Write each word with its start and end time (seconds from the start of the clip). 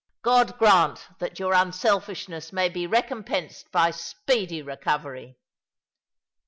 God 0.23 0.57
grant 0.57 1.09
that 1.19 1.37
your 1.37 1.53
unselfishness 1.53 2.51
may 2.51 2.69
be 2.69 2.87
recompensed 2.87 3.71
by 3.71 3.91
speedy 3.91 4.63
recovery 4.63 5.37